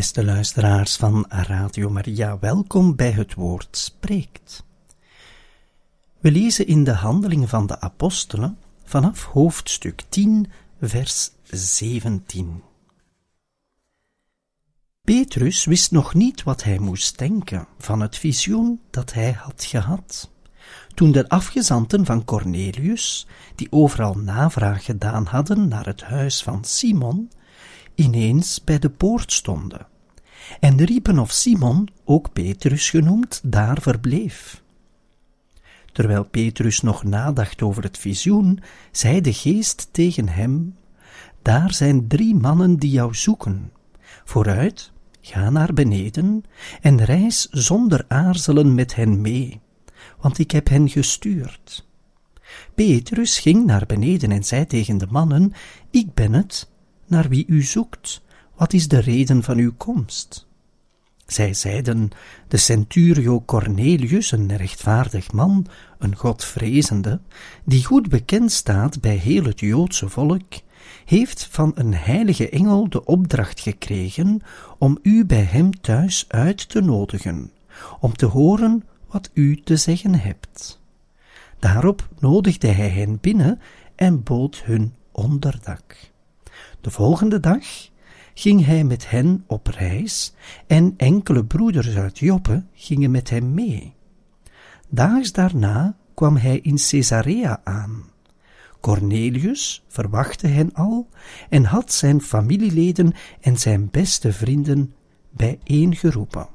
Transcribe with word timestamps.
Beste 0.00 0.24
luisteraars 0.24 0.96
van 0.96 1.24
Radio 1.28 1.90
Maria, 1.90 2.38
welkom 2.38 2.96
bij 2.96 3.10
het 3.10 3.34
woord 3.34 3.76
spreekt. 3.76 4.64
We 6.20 6.30
lezen 6.30 6.66
in 6.66 6.84
de 6.84 6.92
Handelingen 6.92 7.48
van 7.48 7.66
de 7.66 7.80
Apostelen 7.80 8.58
vanaf 8.84 9.24
hoofdstuk 9.24 10.02
10, 10.08 10.50
vers 10.80 11.30
17. 11.42 12.62
Petrus 15.02 15.64
wist 15.64 15.90
nog 15.90 16.14
niet 16.14 16.42
wat 16.42 16.62
hij 16.62 16.78
moest 16.78 17.18
denken 17.18 17.66
van 17.78 18.00
het 18.00 18.16
visioen 18.16 18.80
dat 18.90 19.12
hij 19.12 19.32
had 19.32 19.64
gehad. 19.64 20.30
Toen 20.94 21.12
de 21.12 21.28
afgezanten 21.28 22.04
van 22.04 22.24
Cornelius, 22.24 23.26
die 23.54 23.72
overal 23.72 24.14
navraag 24.14 24.84
gedaan 24.84 25.26
hadden 25.26 25.68
naar 25.68 25.86
het 25.86 26.02
huis 26.02 26.42
van 26.42 26.64
Simon, 26.64 27.30
ineens 27.94 28.64
bij 28.64 28.78
de 28.78 28.90
poort 28.90 29.32
stonden, 29.32 29.88
en 30.60 30.84
riepen 30.84 31.18
of 31.18 31.30
Simon, 31.30 31.88
ook 32.04 32.32
Petrus 32.32 32.90
genoemd, 32.90 33.40
daar 33.44 33.82
verbleef. 33.82 34.62
Terwijl 35.92 36.24
Petrus 36.24 36.80
nog 36.80 37.04
nadacht 37.04 37.62
over 37.62 37.82
het 37.82 37.98
visioen, 37.98 38.60
zei 38.90 39.20
de 39.20 39.32
geest 39.32 39.88
tegen 39.90 40.28
hem, 40.28 40.76
Daar 41.42 41.74
zijn 41.74 42.08
drie 42.08 42.34
mannen 42.34 42.76
die 42.76 42.90
jou 42.90 43.14
zoeken. 43.14 43.72
Vooruit, 44.24 44.92
ga 45.20 45.50
naar 45.50 45.72
beneden 45.72 46.44
en 46.80 47.04
reis 47.04 47.48
zonder 47.50 48.04
aarzelen 48.08 48.74
met 48.74 48.94
hen 48.94 49.20
mee, 49.20 49.60
want 50.20 50.38
ik 50.38 50.50
heb 50.50 50.68
hen 50.68 50.88
gestuurd. 50.88 51.88
Petrus 52.74 53.38
ging 53.38 53.64
naar 53.66 53.86
beneden 53.86 54.30
en 54.30 54.44
zei 54.44 54.66
tegen 54.66 54.98
de 54.98 55.06
mannen, 55.10 55.52
Ik 55.90 56.14
ben 56.14 56.32
het, 56.32 56.70
naar 57.06 57.28
wie 57.28 57.44
u 57.46 57.62
zoekt. 57.62 58.22
Wat 58.60 58.72
is 58.72 58.88
de 58.88 58.98
reden 58.98 59.42
van 59.42 59.58
uw 59.58 59.72
komst? 59.76 60.46
Zij 61.26 61.54
zeiden, 61.54 62.10
de 62.48 62.56
centurio 62.56 63.40
Cornelius, 63.40 64.32
een 64.32 64.56
rechtvaardig 64.56 65.32
man, 65.32 65.66
een 65.98 66.16
godvrezende, 66.16 67.20
die 67.64 67.84
goed 67.84 68.08
bekend 68.08 68.52
staat 68.52 69.00
bij 69.00 69.14
heel 69.14 69.44
het 69.44 69.60
Joodse 69.60 70.08
volk, 70.08 70.52
heeft 71.04 71.48
van 71.50 71.72
een 71.74 71.94
heilige 71.94 72.48
engel 72.48 72.88
de 72.88 73.04
opdracht 73.04 73.60
gekregen 73.60 74.42
om 74.78 74.98
u 75.02 75.24
bij 75.24 75.42
hem 75.42 75.80
thuis 75.80 76.24
uit 76.28 76.68
te 76.68 76.80
nodigen, 76.80 77.52
om 78.00 78.16
te 78.16 78.26
horen 78.26 78.84
wat 79.06 79.30
u 79.32 79.60
te 79.62 79.76
zeggen 79.76 80.14
hebt. 80.14 80.80
Daarop 81.58 82.08
nodigde 82.18 82.68
hij 82.68 82.88
hen 82.88 83.18
binnen 83.20 83.60
en 83.94 84.22
bood 84.22 84.62
hun 84.64 84.94
onderdak. 85.12 86.10
De 86.80 86.90
volgende 86.90 87.40
dag 87.40 87.88
ging 88.40 88.64
hij 88.64 88.84
met 88.84 89.10
hen 89.10 89.44
op 89.46 89.66
reis 89.66 90.32
en 90.66 90.94
enkele 90.96 91.44
broeders 91.44 91.96
uit 91.96 92.18
Joppe 92.18 92.64
gingen 92.72 93.10
met 93.10 93.30
hem 93.30 93.54
mee. 93.54 93.94
Daags 94.88 95.32
daarna 95.32 95.96
kwam 96.14 96.36
hij 96.36 96.58
in 96.58 96.76
Caesarea 96.76 97.60
aan. 97.64 98.04
Cornelius 98.80 99.84
verwachtte 99.88 100.46
hen 100.46 100.74
al 100.74 101.08
en 101.48 101.64
had 101.64 101.92
zijn 101.92 102.20
familieleden 102.20 103.12
en 103.40 103.58
zijn 103.58 103.90
beste 103.90 104.32
vrienden 104.32 104.94
bijeengeroepen. 105.30 106.48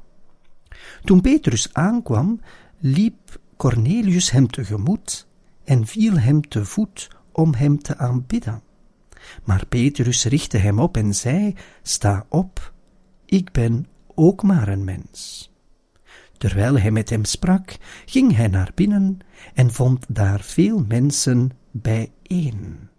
Toen 1.04 1.22
Petrus 1.22 1.74
aankwam, 1.74 2.40
liep 2.80 3.40
Cornelius 3.58 4.32
hem 4.32 4.48
tegemoet 4.48 5.28
en 5.64 5.88
viel 5.88 6.20
hem 6.20 6.48
te 6.48 6.66
voet 6.66 7.10
om 7.32 7.54
hem 7.54 7.80
te 7.80 7.98
aanbidden. 7.98 8.65
Maar 9.44 9.66
Petrus 9.66 10.26
richtte 10.26 10.58
hem 10.58 10.80
op 10.80 10.98
en 10.98 11.16
zei: 11.16 11.56
Sta 11.82 12.26
op, 12.30 12.74
ik 13.26 13.52
ben 13.52 13.88
ook 14.16 14.44
maar 14.44 14.68
een 14.68 14.84
mens. 14.84 15.50
Terwijl 16.38 16.80
hij 16.80 16.92
met 16.92 17.10
hem 17.10 17.26
sprak, 17.26 17.78
ging 18.06 18.36
hij 18.36 18.48
naar 18.48 18.72
binnen 18.76 19.18
en 19.54 19.74
vond 19.74 20.06
daar 20.08 20.42
veel 20.42 20.84
mensen 20.88 21.52
bijeen. 21.72 22.90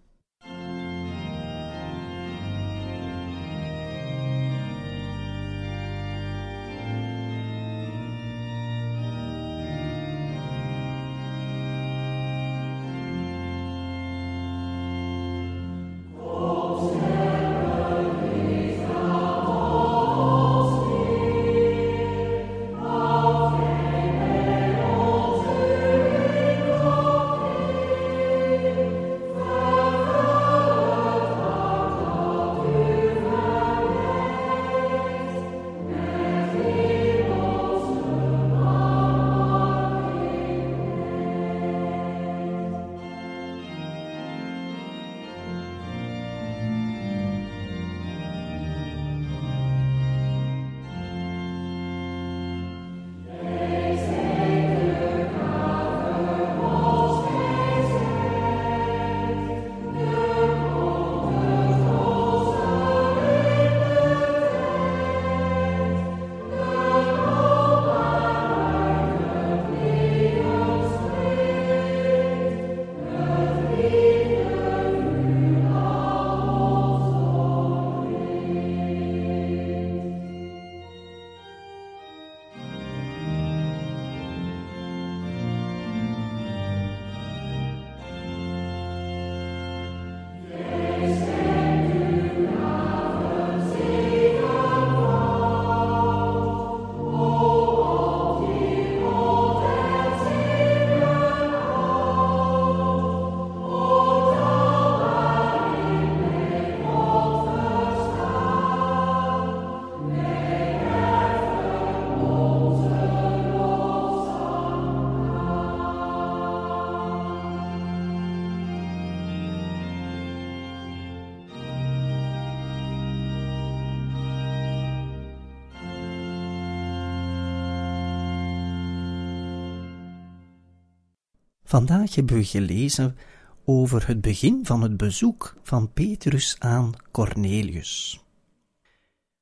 Vandaag 131.68 132.14
hebben 132.14 132.36
we 132.36 132.44
gelezen 132.44 133.16
over 133.64 134.06
het 134.06 134.20
begin 134.20 134.60
van 134.62 134.82
het 134.82 134.96
bezoek 134.96 135.56
van 135.62 135.92
Petrus 135.92 136.56
aan 136.58 136.92
Cornelius. 137.10 138.20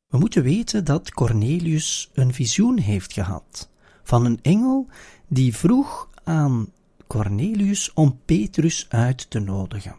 We 0.07 0.19
moeten 0.19 0.43
weten 0.43 0.85
dat 0.85 1.11
Cornelius 1.11 2.11
een 2.15 2.35
visioen 2.35 2.79
heeft 2.79 3.13
gehad 3.13 3.71
van 4.03 4.25
een 4.25 4.39
engel 4.43 4.87
die 5.29 5.57
vroeg 5.57 6.09
aan 6.23 6.69
Cornelius 7.07 7.93
om 7.93 8.21
Petrus 8.25 8.87
uit 8.89 9.31
te 9.31 9.39
nodigen. 9.39 9.97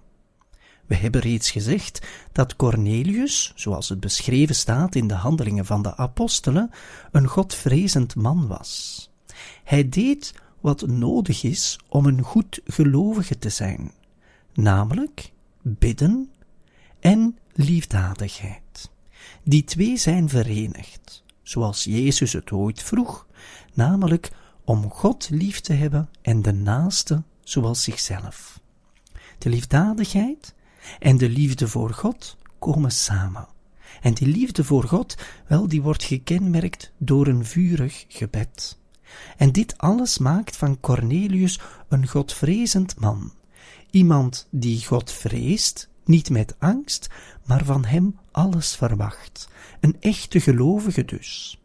We 0.86 0.96
hebben 0.96 1.22
reeds 1.22 1.52
gezegd 1.52 2.08
dat 2.32 2.56
Cornelius, 2.56 3.52
zoals 3.56 3.90
het 3.90 4.00
beschreven 4.00 4.56
staat 4.56 4.96
in 4.96 5.08
de 5.08 5.14
handelingen 5.14 5.66
van 5.66 5.82
de 5.82 5.98
apostelen, 5.98 6.70
een 7.12 7.28
godvrezend 7.28 8.16
man 8.16 8.48
was. 8.48 9.10
Hij 9.64 9.90
deed 9.90 10.34
wat 10.66 10.88
nodig 10.88 11.44
is 11.44 11.80
om 11.90 12.06
een 12.06 12.22
goed 12.22 12.62
gelovige 12.66 13.38
te 13.38 13.50
zijn, 13.50 13.92
namelijk 14.54 15.32
bidden 15.62 16.32
en 17.00 17.38
liefdadigheid. 17.54 18.92
Die 19.44 19.64
twee 19.64 19.98
zijn 19.98 20.30
verenigd, 20.30 21.24
zoals 21.44 21.84
Jezus 21.84 22.34
het 22.34 22.52
ooit 22.52 22.84
vroeg, 22.84 23.28
namelijk 23.74 24.32
om 24.64 24.90
God 24.90 25.30
lief 25.30 25.60
te 25.60 25.74
hebben 25.74 26.10
en 26.22 26.42
de 26.42 26.54
naaste 26.54 27.24
zoals 27.44 27.84
zichzelf. 27.84 28.60
De 29.38 29.50
liefdadigheid 29.50 30.54
en 31.00 31.18
de 31.18 31.30
liefde 31.30 31.68
voor 31.68 31.94
God 31.94 32.38
komen 32.60 32.92
samen. 32.92 33.48
En 34.02 34.14
die 34.14 34.28
liefde 34.28 34.64
voor 34.64 34.84
God, 34.84 35.16
wel, 35.48 35.68
die 35.68 35.82
wordt 35.82 36.04
gekenmerkt 36.04 36.92
door 36.98 37.28
een 37.28 37.46
vurig 37.46 38.06
gebed. 38.08 38.78
En 39.38 39.52
dit 39.52 39.78
alles 39.78 40.18
maakt 40.18 40.56
van 40.58 40.80
Cornelius 40.80 41.60
een 41.90 42.08
godvrezend 42.08 43.00
man. 43.00 43.32
Iemand 43.90 44.48
die 44.50 44.86
God 44.86 45.12
vreest, 45.12 45.90
niet 46.06 46.30
met 46.30 46.56
angst, 46.60 47.10
maar 47.46 47.66
van 47.66 47.86
hem 47.86 48.20
alles 48.32 48.76
verwacht. 48.76 49.50
Een 49.80 49.96
echte 50.00 50.40
gelovige 50.40 51.06
dus. 51.06 51.60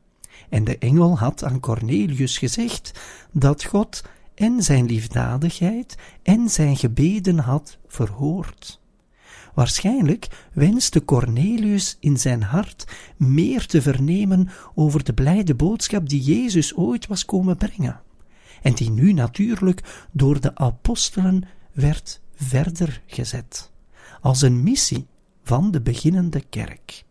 En 0.49 0.64
de 0.64 0.79
engel 0.79 1.19
had 1.19 1.44
aan 1.44 1.61
Cornelius 1.61 2.38
gezegd 2.38 3.00
dat 3.32 3.64
God 3.64 4.02
en 4.35 4.62
zijn 4.62 4.87
liefdadigheid 4.87 5.97
en 6.23 6.49
zijn 6.49 6.76
gebeden 6.76 7.38
had 7.38 7.79
verhoord. 7.87 8.80
Waarschijnlijk 9.55 10.49
wenste 10.52 11.05
Cornelius 11.05 11.97
in 12.00 12.17
zijn 12.17 12.43
hart 12.43 12.85
meer 13.17 13.67
te 13.67 13.82
vernemen 13.82 14.49
over 14.75 15.05
de 15.05 15.12
blijde 15.12 15.55
boodschap 15.55 16.08
die 16.08 16.23
Jezus 16.23 16.76
ooit 16.76 17.06
was 17.06 17.25
komen 17.25 17.56
brengen, 17.56 18.00
en 18.62 18.75
die 18.75 18.91
nu 18.91 19.12
natuurlijk 19.12 20.06
door 20.11 20.41
de 20.41 20.55
apostelen 20.55 21.49
werd 21.73 22.20
verder 22.35 23.02
gezet, 23.06 23.70
als 24.20 24.43
een 24.43 24.62
missie 24.62 25.06
van 25.43 25.70
de 25.70 25.81
beginnende 25.81 26.41
kerk. 26.41 27.05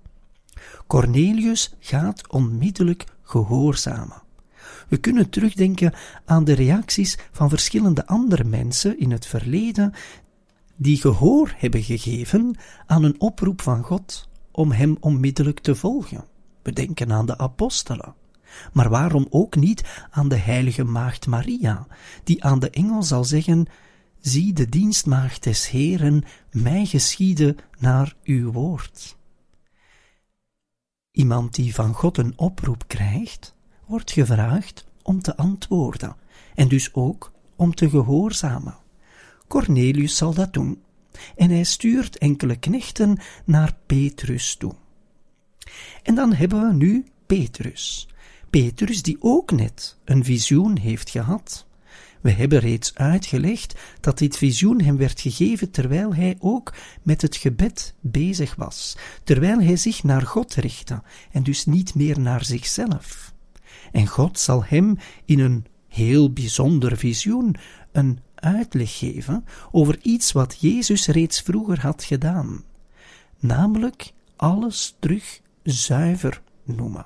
Cornelius 0.88 1.75
gaat 1.80 2.30
onmiddellijk 2.30 3.06
gehoorzamen. 3.24 4.21
We 4.88 4.97
kunnen 4.97 5.30
terugdenken 5.30 5.94
aan 6.25 6.44
de 6.44 6.53
reacties 6.53 7.18
van 7.31 7.50
verschillende 7.50 8.07
andere 8.07 8.44
mensen 8.44 9.00
in 9.00 9.12
het 9.12 9.25
verleden 9.25 9.94
die 10.81 10.98
gehoor 10.98 11.54
hebben 11.58 11.84
gegeven 11.84 12.56
aan 12.86 13.04
een 13.04 13.20
oproep 13.22 13.62
van 13.62 13.84
God 13.84 14.30
om 14.52 14.72
hem 14.72 14.98
onmiddellijk 15.00 15.60
te 15.60 15.76
volgen. 15.76 16.26
We 16.62 16.72
denken 16.72 17.12
aan 17.12 17.26
de 17.26 17.38
apostelen. 17.38 18.16
Maar 18.74 18.90
waarom 18.90 19.28
ook 19.30 19.56
niet 19.56 20.08
aan 20.10 20.30
de 20.30 20.36
heilige 20.36 20.84
maagd 20.84 21.28
Maria, 21.28 21.88
die 22.24 22.44
aan 22.44 22.60
de 22.60 22.70
engel 22.70 23.04
zal 23.04 23.24
zeggen, 23.24 23.66
zie 24.20 24.54
de 24.54 24.70
dienstmaagd 24.70 25.44
des 25.44 25.70
Heeren, 25.70 26.24
mij 26.52 26.86
geschieden 26.86 27.58
naar 27.80 28.16
uw 28.24 28.52
woord. 28.52 29.18
Iemand 31.12 31.56
die 31.56 31.74
van 31.74 31.94
God 31.94 32.18
een 32.18 32.34
oproep 32.36 32.84
krijgt, 32.88 33.56
wordt 33.86 34.12
gevraagd 34.12 34.86
om 35.02 35.22
te 35.22 35.38
antwoorden 35.38 36.16
en 36.56 36.68
dus 36.68 36.94
ook 36.94 37.32
om 37.56 37.75
te 37.75 37.90
gehoorzamen. 37.90 38.78
Cornelius 39.50 40.18
zal 40.18 40.34
dat 40.34 40.54
doen, 40.54 40.81
en 41.36 41.50
hij 41.50 41.63
stuurt 41.63 42.18
enkele 42.18 42.56
knechten 42.56 43.18
naar 43.46 43.75
Petrus 43.86 44.56
toe. 44.56 44.74
En 46.04 46.16
dan 46.16 46.34
hebben 46.34 46.68
we 46.68 46.74
nu 46.74 47.06
Petrus. 47.25 48.07
Petrus 48.50 49.01
die 49.01 49.18
ook 49.19 49.51
net 49.51 49.98
een 50.06 50.24
visioen 50.24 50.78
heeft 50.78 51.10
gehad. 51.10 51.66
We 52.22 52.31
hebben 52.31 52.60
reeds 52.60 52.96
uitgelegd 52.96 53.75
dat 54.00 54.18
dit 54.18 54.38
visioen 54.38 54.81
hem 54.81 54.98
werd 54.98 55.22
gegeven 55.22 55.72
terwijl 55.72 56.16
hij 56.16 56.36
ook 56.40 56.74
met 57.04 57.22
het 57.22 57.36
gebed 57.36 57.94
bezig 58.00 58.56
was, 58.56 58.98
terwijl 59.24 59.62
hij 59.62 59.75
zich 59.75 60.04
naar 60.04 60.22
God 60.22 60.56
richtte 60.56 61.01
en 61.31 61.44
dus 61.44 61.66
niet 61.66 61.96
meer 61.96 62.19
naar 62.19 62.46
zichzelf. 62.46 63.34
En 63.92 64.07
God 64.07 64.40
zal 64.40 64.63
hem 64.66 64.98
in 65.25 65.40
een 65.40 65.66
heel 65.88 66.34
bijzonder 66.34 66.98
visioen 66.98 67.56
een 67.92 68.19
uitleg 68.41 68.97
geven 68.97 69.45
over 69.71 70.00
iets 70.01 70.31
wat 70.31 70.57
Jezus 70.59 71.07
reeds 71.07 71.41
vroeger 71.41 71.81
had 71.81 72.03
gedaan, 72.03 72.63
namelijk 73.39 74.13
alles 74.36 74.95
terug 75.00 75.41
zuiver 75.63 76.41
noemen. 76.63 77.06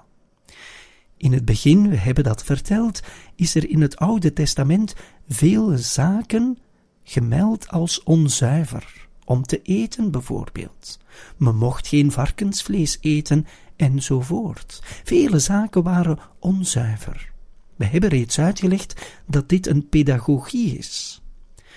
In 1.18 1.33
het 1.33 1.45
begin, 1.45 1.89
we 1.89 1.95
hebben 1.95 2.24
dat 2.24 2.44
verteld, 2.44 3.01
is 3.35 3.56
er 3.56 3.69
in 3.69 3.81
het 3.81 3.97
Oude 3.97 4.33
Testament 4.33 4.95
veel 5.30 5.77
zaken 5.77 6.57
gemeld 7.03 7.68
als 7.68 8.03
onzuiver, 8.03 9.07
om 9.25 9.44
te 9.44 9.62
eten 9.62 10.12
bijvoorbeeld. 10.12 11.00
Men 11.38 11.56
mocht 11.56 11.88
geen 11.88 12.12
varkensvlees 12.12 12.97
eten 13.01 13.45
enzovoort. 13.75 14.81
Vele 15.03 15.39
zaken 15.39 15.83
waren 15.83 16.19
onzuiver. 16.39 17.31
We 17.75 17.85
hebben 17.85 18.09
reeds 18.09 18.39
uitgelegd 18.39 19.06
dat 19.27 19.50
dit 19.50 19.68
een 19.68 19.89
pedagogie 19.89 20.77
is. 20.77 21.23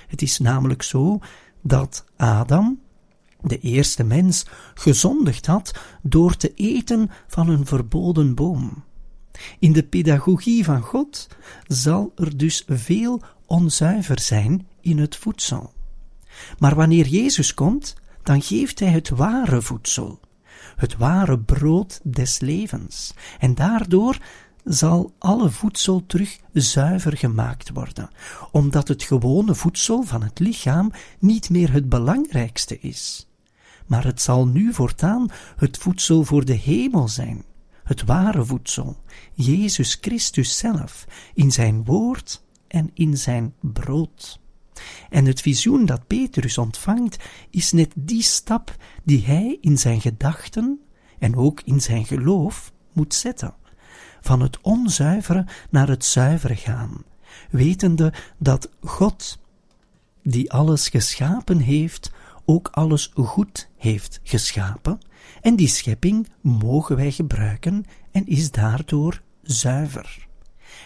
Het 0.06 0.22
is 0.22 0.38
namelijk 0.38 0.82
zo 0.82 1.18
dat 1.62 2.04
Adam, 2.16 2.80
de 3.40 3.60
eerste 3.60 4.04
mens, 4.04 4.46
gezondigd 4.74 5.46
had 5.46 5.78
door 6.02 6.36
te 6.36 6.54
eten 6.54 7.10
van 7.26 7.48
een 7.48 7.66
verboden 7.66 8.34
boom. 8.34 8.84
In 9.58 9.72
de 9.72 9.82
pedagogie 9.82 10.64
van 10.64 10.82
God 10.82 11.28
zal 11.66 12.12
er 12.16 12.36
dus 12.36 12.64
veel 12.66 13.22
onzuiver 13.46 14.20
zijn 14.20 14.66
in 14.80 14.98
het 14.98 15.16
voedsel. 15.16 15.72
Maar 16.58 16.74
wanneer 16.74 17.06
Jezus 17.06 17.54
komt, 17.54 17.94
dan 18.22 18.42
geeft 18.42 18.80
hij 18.80 18.88
het 18.88 19.08
ware 19.08 19.62
voedsel, 19.62 20.20
het 20.76 20.96
ware 20.96 21.38
brood 21.38 22.00
des 22.02 22.40
levens, 22.40 23.14
en 23.38 23.54
daardoor 23.54 24.18
zal 24.66 25.14
alle 25.18 25.50
voedsel 25.50 26.06
terug 26.06 26.38
zuiver 26.52 27.16
gemaakt 27.16 27.70
worden, 27.70 28.10
omdat 28.50 28.88
het 28.88 29.02
gewone 29.02 29.54
voedsel 29.54 30.02
van 30.02 30.22
het 30.22 30.38
lichaam 30.38 30.92
niet 31.18 31.50
meer 31.50 31.72
het 31.72 31.88
belangrijkste 31.88 32.78
is. 32.80 33.28
Maar 33.86 34.04
het 34.04 34.20
zal 34.20 34.46
nu 34.46 34.72
voortaan 34.72 35.28
het 35.56 35.78
voedsel 35.78 36.24
voor 36.24 36.44
de 36.44 36.52
hemel 36.52 37.08
zijn, 37.08 37.44
het 37.84 38.04
ware 38.04 38.44
voedsel, 38.44 38.96
Jezus 39.34 39.98
Christus 40.00 40.58
zelf, 40.58 41.06
in 41.34 41.52
zijn 41.52 41.84
woord 41.84 42.44
en 42.68 42.90
in 42.94 43.16
zijn 43.16 43.54
brood. 43.60 44.40
En 45.10 45.24
het 45.24 45.40
visioen 45.40 45.86
dat 45.86 46.06
Petrus 46.06 46.58
ontvangt, 46.58 47.16
is 47.50 47.72
net 47.72 47.92
die 47.94 48.22
stap 48.22 48.76
die 49.04 49.24
hij 49.24 49.58
in 49.60 49.78
zijn 49.78 50.00
gedachten 50.00 50.80
en 51.18 51.36
ook 51.36 51.60
in 51.64 51.80
zijn 51.80 52.04
geloof 52.04 52.72
moet 52.92 53.14
zetten 53.14 53.54
van 54.26 54.40
het 54.40 54.60
onzuivere 54.60 55.46
naar 55.70 55.88
het 55.88 56.04
zuivere 56.04 56.56
gaan, 56.56 57.02
wetende 57.50 58.12
dat 58.38 58.70
God, 58.80 59.38
die 60.22 60.52
alles 60.52 60.88
geschapen 60.88 61.58
heeft, 61.58 62.12
ook 62.44 62.68
alles 62.68 63.10
goed 63.14 63.68
heeft 63.76 64.20
geschapen, 64.22 64.98
en 65.40 65.56
die 65.56 65.68
schepping 65.68 66.28
mogen 66.40 66.96
wij 66.96 67.10
gebruiken 67.10 67.84
en 68.10 68.26
is 68.26 68.50
daardoor 68.50 69.22
zuiver. 69.42 70.26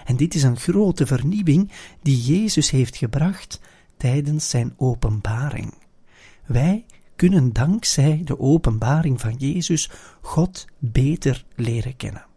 En 0.04 0.16
dit 0.16 0.34
is 0.34 0.42
een 0.42 0.56
grote 0.56 1.06
vernieuwing 1.06 1.70
die 2.02 2.20
Jezus 2.20 2.70
heeft 2.70 2.96
gebracht 2.96 3.60
tijdens 3.96 4.50
zijn 4.50 4.74
openbaring. 4.76 5.74
Wij 6.46 6.84
kunnen 7.16 7.52
dankzij 7.52 8.20
de 8.24 8.38
openbaring 8.38 9.20
van 9.20 9.34
Jezus 9.34 9.90
God 10.20 10.66
beter 10.78 11.44
leren 11.54 11.96
kennen. 11.96 12.28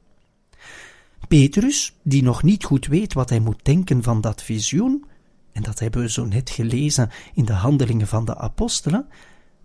Petrus, 1.27 1.93
die 2.03 2.23
nog 2.23 2.43
niet 2.43 2.63
goed 2.63 2.85
weet 2.85 3.13
wat 3.13 3.29
hij 3.29 3.39
moet 3.39 3.65
denken 3.65 4.03
van 4.03 4.21
dat 4.21 4.41
visioen, 4.41 5.05
en 5.51 5.63
dat 5.63 5.79
hebben 5.79 6.01
we 6.01 6.09
zo 6.09 6.25
net 6.25 6.49
gelezen 6.49 7.09
in 7.33 7.45
de 7.45 7.53
handelingen 7.53 8.07
van 8.07 8.25
de 8.25 8.37
apostelen, 8.37 9.07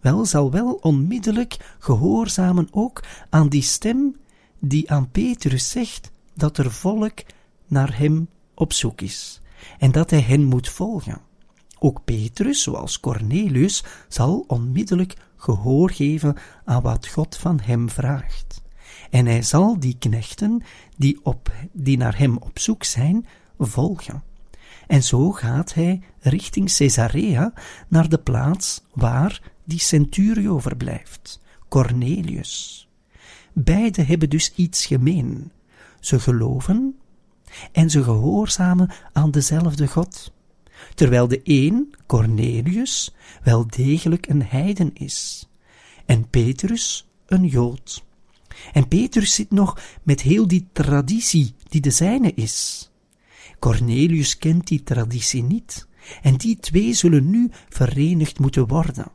wel 0.01 0.25
zal 0.25 0.51
wel 0.51 0.73
onmiddellijk 0.73 1.77
gehoorzamen 1.79 2.69
ook 2.71 3.03
aan 3.31 3.49
die 3.49 3.63
stem 3.63 4.17
die 4.59 4.91
aan 4.91 5.11
Petrus 5.11 5.71
zegt 5.71 6.11
dat 6.35 6.59
er 6.59 6.73
volk 6.73 7.19
naar 7.67 7.99
hem 7.99 8.29
op 8.55 8.73
zoek 8.73 9.01
is 9.01 9.41
en 9.79 9.93
dat 9.93 10.11
hij 10.11 10.21
hen 10.21 10.45
moet 10.45 10.69
volgen. 10.69 11.21
Ook 11.79 12.05
Petrus, 12.05 12.63
zoals 12.63 13.01
Cornelius, 13.01 13.85
zal 14.09 14.45
onmiddellijk 14.47 15.15
gehoor 15.37 15.91
geven 15.91 16.37
aan 16.65 16.83
wat 16.83 17.09
God 17.09 17.37
van 17.37 17.61
hem 17.61 17.91
vraagt. 17.91 18.63
En 19.11 19.27
hij 19.27 19.43
zal 19.43 19.81
die 19.81 19.97
knechten, 19.99 20.63
die, 20.97 21.21
op, 21.23 21.53
die 21.73 21.97
naar 21.97 22.19
hem 22.19 22.37
op 22.37 22.59
zoek 22.59 22.85
zijn, 22.85 23.27
volgen. 23.59 24.23
En 24.87 25.03
zo 25.03 25.33
gaat 25.33 25.75
hij 25.75 26.01
richting 26.21 26.77
Caesarea 26.77 27.53
naar 27.89 28.09
de 28.09 28.19
plaats 28.19 28.83
waar 28.93 29.43
die 29.65 29.81
centurio 29.81 30.59
verblijft, 30.59 31.41
Cornelius. 31.69 32.89
Beiden 33.53 34.07
hebben 34.07 34.31
dus 34.31 34.53
iets 34.55 34.87
gemeen. 34.87 35.53
Ze 36.01 36.21
geloven 36.21 36.99
en 37.73 37.91
ze 37.91 38.03
gehoorzamen 38.03 38.91
aan 39.13 39.31
dezelfde 39.31 39.87
God, 39.87 40.33
terwijl 40.95 41.29
de 41.29 41.41
een, 41.45 41.95
Cornelius, 42.07 43.15
wel 43.43 43.67
degelijk 43.67 44.29
een 44.29 44.43
heiden 44.43 44.91
is, 44.95 45.49
en 46.07 46.29
Petrus 46.29 47.09
een 47.27 47.47
Jood. 47.47 48.07
En 48.73 48.89
Petrus 48.89 49.35
zit 49.35 49.51
nog 49.51 49.81
met 50.03 50.21
heel 50.21 50.49
die 50.49 50.69
traditie 50.73 51.55
die 51.69 51.81
de 51.81 51.91
zijne 51.91 52.33
is. 52.35 52.91
Cornelius 53.59 54.39
kent 54.39 54.67
die 54.67 54.83
traditie 54.83 55.43
niet, 55.43 55.87
en 56.23 56.37
die 56.37 56.57
twee 56.57 56.95
zullen 56.95 57.31
nu 57.31 57.51
verenigd 57.69 58.39
moeten 58.39 58.67
worden. 58.67 59.13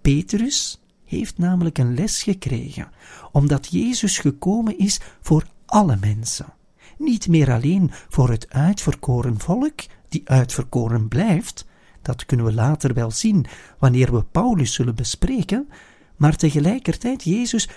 Petrus 0.00 0.80
heeft 1.04 1.38
namelijk 1.38 1.78
een 1.78 1.94
les 1.94 2.22
gekregen, 2.22 2.90
omdat 3.32 3.66
Jezus 3.70 4.18
gekomen 4.18 4.78
is 4.78 5.00
voor 5.20 5.44
alle 5.66 5.96
mensen, 6.00 6.52
niet 6.98 7.28
meer 7.28 7.52
alleen 7.52 7.90
voor 8.08 8.30
het 8.30 8.50
uitverkoren 8.50 9.40
volk, 9.40 9.80
die 10.08 10.22
uitverkoren 10.24 11.08
blijft, 11.08 11.66
dat 12.02 12.26
kunnen 12.26 12.46
we 12.46 12.52
later 12.52 12.94
wel 12.94 13.10
zien 13.10 13.46
wanneer 13.78 14.12
we 14.12 14.24
Paulus 14.24 14.74
zullen 14.74 14.94
bespreken, 14.94 15.68
maar 16.16 16.36
tegelijkertijd 16.36 17.24
Jezus 17.24 17.68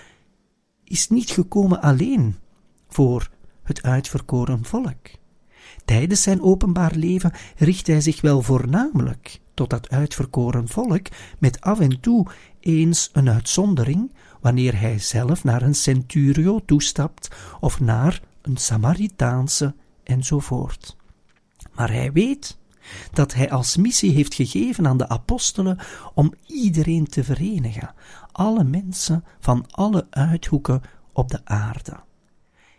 is 0.84 1.08
niet 1.08 1.30
gekomen 1.30 1.82
alleen 1.82 2.36
voor 2.88 3.30
het 3.62 3.82
uitverkoren 3.82 4.64
volk. 4.64 5.06
Tijdens 5.84 6.22
zijn 6.22 6.42
openbaar 6.42 6.94
leven 6.94 7.32
richt 7.56 7.86
hij 7.86 8.00
zich 8.00 8.20
wel 8.20 8.42
voornamelijk 8.42 9.40
tot 9.54 9.70
dat 9.70 9.90
uitverkoren 9.90 10.68
volk, 10.68 11.06
met 11.38 11.60
af 11.60 11.80
en 11.80 12.00
toe 12.00 12.26
eens 12.60 13.10
een 13.12 13.30
uitzondering, 13.30 14.12
wanneer 14.40 14.80
hij 14.80 14.98
zelf 14.98 15.44
naar 15.44 15.62
een 15.62 15.74
centurio 15.74 16.60
toestapt 16.64 17.28
of 17.60 17.80
naar 17.80 18.20
een 18.42 18.56
Samaritaanse 18.56 19.74
enzovoort. 20.02 20.96
Maar 21.74 21.92
hij 21.92 22.12
weet 22.12 22.58
dat 23.12 23.34
hij 23.34 23.50
als 23.50 23.76
missie 23.76 24.12
heeft 24.12 24.34
gegeven 24.34 24.86
aan 24.86 24.98
de 24.98 25.08
apostelen 25.08 25.78
om 26.14 26.34
iedereen 26.46 27.06
te 27.06 27.24
verenigen, 27.24 27.94
alle 28.32 28.64
mensen 28.64 29.24
van 29.40 29.66
alle 29.70 30.06
uithoeken 30.10 30.82
op 31.12 31.30
de 31.30 31.40
aarde. 31.44 32.00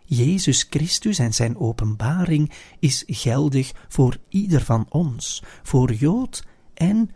Jezus 0.04 0.66
Christus 0.70 1.18
en 1.18 1.34
zijn 1.34 1.56
openbaring 1.58 2.52
is 2.78 3.04
geldig 3.06 3.72
voor 3.88 4.16
ieder 4.28 4.60
van 4.60 4.86
ons, 4.88 5.42
voor 5.62 5.92
Jood 5.92 6.44
en 6.74 7.10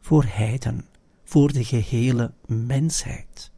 voor 0.00 0.24
heiden, 0.28 0.86
voor 1.24 1.52
de 1.52 1.64
gehele 1.64 2.32
mensheid. 2.46 3.50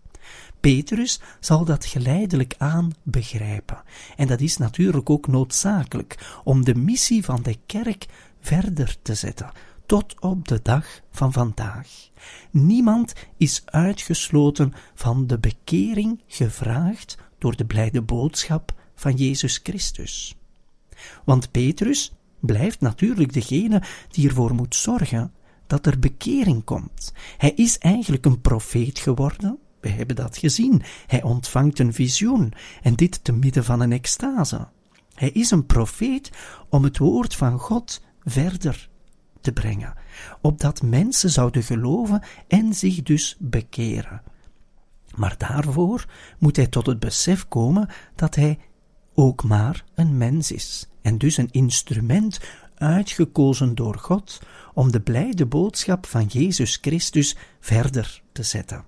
Petrus 0.61 1.21
zal 1.41 1.65
dat 1.65 1.85
geleidelijk 1.85 2.55
aan 2.59 2.91
begrijpen. 3.03 3.83
En 4.17 4.27
dat 4.27 4.41
is 4.41 4.57
natuurlijk 4.57 5.11
ook 5.11 5.27
noodzakelijk 5.27 6.41
om 6.45 6.65
de 6.65 6.75
missie 6.75 7.25
van 7.25 7.43
de 7.43 7.59
kerk 7.67 8.07
verder 8.43 8.97
te 9.03 9.15
zetten, 9.15 9.51
tot 9.87 10.21
op 10.21 10.49
de 10.49 10.61
dag 10.63 11.01
van 11.11 11.33
vandaag. 11.33 11.89
Niemand 12.51 13.13
is 13.37 13.63
uitgesloten 13.65 14.73
van 14.95 15.27
de 15.27 15.39
bekering 15.39 16.23
gevraagd 16.27 17.17
door 17.39 17.57
de 17.57 17.65
blijde 17.65 18.03
boodschap 18.03 18.75
van 18.95 19.15
Jezus 19.15 19.61
Christus. 19.63 20.37
Want 21.25 21.51
Petrus 21.51 22.13
blijft 22.41 22.81
natuurlijk 22.81 23.33
degene 23.33 23.83
die 24.11 24.29
ervoor 24.29 24.55
moet 24.55 24.75
zorgen 24.75 25.33
dat 25.67 25.87
er 25.87 25.99
bekering 25.99 26.65
komt. 26.65 27.13
Hij 27.37 27.51
is 27.51 27.79
eigenlijk 27.79 28.25
een 28.25 28.41
profeet 28.41 28.99
geworden. 28.99 29.59
We 29.81 29.89
hebben 29.89 30.17
dat 30.17 30.37
gezien. 30.37 30.83
Hij 31.07 31.23
ontvangt 31.23 31.79
een 31.79 31.93
visioen 31.93 32.53
en 32.83 32.95
dit 32.95 33.25
te 33.25 33.33
midden 33.33 33.65
van 33.65 33.81
een 33.81 33.93
extase. 33.93 34.69
Hij 35.15 35.31
is 35.31 35.51
een 35.51 35.67
profeet 35.67 36.31
om 36.69 36.85
het 36.85 36.99
woord 36.99 37.35
van 37.35 37.59
God 37.59 38.01
verder 38.25 38.89
te 39.41 39.53
brengen, 39.53 39.95
opdat 40.41 40.83
mensen 40.83 41.31
zouden 41.31 41.63
geloven 41.63 42.23
en 42.49 42.75
zich 42.75 43.03
dus 43.03 43.37
bekeren. 43.39 44.23
Maar 45.15 45.35
daarvoor 45.39 46.07
moet 46.39 46.57
hij 46.57 46.67
tot 46.67 46.87
het 46.87 46.99
besef 46.99 47.49
komen 47.49 47.89
dat 48.15 48.35
hij 48.35 48.59
ook 49.15 49.45
maar 49.45 49.85
een 49.95 50.17
mens 50.17 50.53
is, 50.53 50.89
en 51.03 51.19
dus 51.19 51.37
een 51.37 51.51
instrument 51.51 52.41
uitgekozen 52.75 53.75
door 53.75 53.99
God 53.99 54.41
om 54.75 54.93
de 54.93 55.01
blijde 55.01 55.47
boodschap 55.47 56.07
van 56.07 56.27
Jezus 56.27 56.79
Christus 56.81 57.37
verder 57.61 58.23
te 58.33 58.43
zetten. 58.43 58.85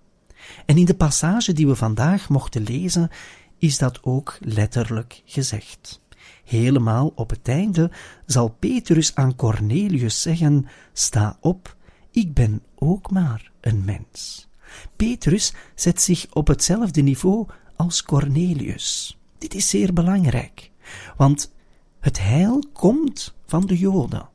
En 0.66 0.76
in 0.76 0.84
de 0.84 0.94
passage 0.94 1.52
die 1.52 1.66
we 1.66 1.74
vandaag 1.74 2.28
mochten 2.28 2.62
lezen, 2.62 3.10
is 3.58 3.78
dat 3.78 4.02
ook 4.02 4.38
letterlijk 4.40 5.22
gezegd. 5.24 6.02
Helemaal 6.44 7.12
op 7.14 7.30
het 7.30 7.48
einde 7.48 7.90
zal 8.26 8.48
Petrus 8.48 9.14
aan 9.14 9.36
Cornelius 9.36 10.22
zeggen: 10.22 10.66
Sta 10.92 11.36
op, 11.40 11.76
ik 12.10 12.34
ben 12.34 12.62
ook 12.74 13.10
maar 13.10 13.50
een 13.60 13.84
mens. 13.84 14.48
Petrus 14.96 15.52
zet 15.74 16.02
zich 16.02 16.26
op 16.32 16.46
hetzelfde 16.46 17.00
niveau 17.00 17.46
als 17.76 18.02
Cornelius. 18.02 19.18
Dit 19.38 19.54
is 19.54 19.68
zeer 19.68 19.92
belangrijk, 19.92 20.70
want 21.16 21.52
het 22.00 22.20
heil 22.20 22.62
komt 22.72 23.34
van 23.46 23.66
de 23.66 23.78
Joden. 23.78 24.28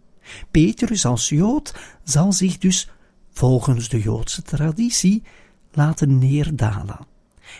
Petrus 0.51 1.05
als 1.05 1.29
Jood 1.29 1.75
zal 2.03 2.33
zich 2.33 2.57
dus 2.57 2.89
volgens 3.31 3.89
de 3.89 3.99
Joodse 3.99 4.41
traditie 4.41 5.23
laten 5.71 6.17
neerdalen. 6.17 7.07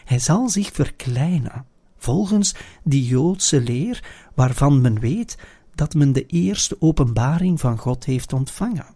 Hij 0.06 0.20
zal 0.20 0.50
zich 0.50 0.72
verkleinen, 0.72 1.66
volgens 2.10 2.56
die 2.84 3.06
Joodse 3.06 3.62
leer 3.62 4.04
waarvan 4.36 4.82
men 4.82 5.00
weet 5.00 5.38
dat 5.76 5.94
men 5.94 6.12
de 6.12 6.26
eerste 6.26 6.76
openbaring 6.80 7.60
van 7.60 7.78
God 7.78 8.06
heeft 8.06 8.34
ontvangen. 8.34 8.96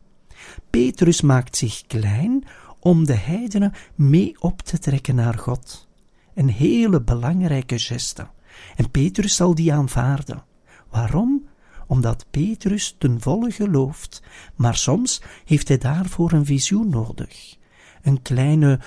Petrus 0.70 1.22
maakt 1.22 1.58
zich 1.58 1.84
klein 1.88 2.44
om 2.80 3.06
de 3.06 3.16
heidenen 3.16 3.74
mee 3.96 4.36
op 4.40 4.62
te 4.62 4.80
trekken 4.80 5.16
naar 5.16 5.38
God. 5.38 5.88
Een 6.34 6.50
hele 6.50 7.02
belangrijke 7.02 7.80
geste. 7.80 8.28
En 8.76 8.92
Petrus 8.92 9.36
zal 9.36 9.56
die 9.56 9.74
aanvaarden. 9.74 10.44
Waarom? 10.90 11.48
Omdat 11.88 12.26
Petrus 12.32 12.96
ten 12.98 13.22
volle 13.22 13.52
gelooft, 13.52 14.24
maar 14.56 14.76
soms 14.76 15.22
heeft 15.46 15.68
hij 15.68 15.78
daarvoor 15.78 16.32
een 16.32 16.46
visioen 16.46 16.90
nodig. 16.90 17.58
Een 18.02 18.22
kleine 18.22 18.80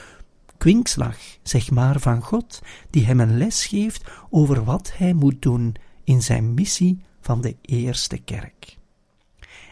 kwinkslag, 0.59 1.17
zeg 1.43 1.71
maar, 1.71 2.01
van 2.01 2.23
God, 2.23 2.63
die 2.91 3.07
hem 3.07 3.21
een 3.21 3.37
les 3.37 3.67
geeft 3.67 4.11
over 4.31 4.65
wat 4.65 4.93
hij 4.97 5.13
moet 5.13 5.43
doen 5.43 5.75
in 6.05 6.23
zijn 6.23 6.55
missie 6.55 7.03
van 7.21 7.41
de 7.41 7.57
eerste 7.63 8.19
kerk. 8.19 8.77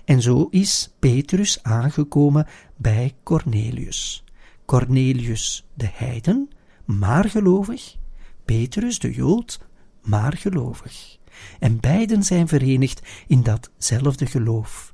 En 0.05 0.23
zo 0.23 0.49
is 0.51 0.95
Petrus 0.99 1.63
aangekomen 1.63 2.47
bij 2.77 3.15
Cornelius. 3.23 4.25
Cornelius 4.65 5.67
de 5.75 5.91
heiden, 5.93 6.49
maar 6.85 7.25
gelovig, 7.25 7.97
Petrus 8.45 8.99
de 8.99 9.13
Jood, 9.13 9.61
maar 10.03 10.37
gelovig. 10.37 11.19
En 11.59 11.81
beiden 11.81 12.23
zijn 12.23 12.49
verenigd 12.49 13.03
in 13.27 13.43
datzelfde 13.43 14.27
geloof. 14.27 14.93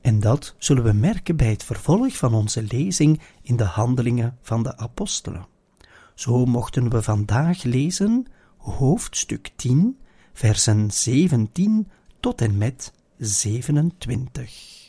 En 0.00 0.20
dat 0.20 0.54
zullen 0.58 0.82
we 0.82 0.92
merken 0.92 1.36
bij 1.36 1.50
het 1.50 1.64
vervolg 1.64 2.16
van 2.16 2.34
onze 2.34 2.62
lezing 2.62 3.20
in 3.42 3.56
de 3.56 3.64
handelingen 3.64 4.38
van 4.42 4.62
de 4.62 4.76
apostelen. 4.76 5.46
Zo 6.14 6.44
mochten 6.44 6.90
we 6.90 7.02
vandaag 7.02 7.62
lezen 7.62 8.26
hoofdstuk 8.56 9.50
10, 9.56 9.98
versen 10.32 10.90
17 10.90 11.88
tot 12.20 12.40
en 12.40 12.58
met 12.58 12.92
27. 13.16 14.79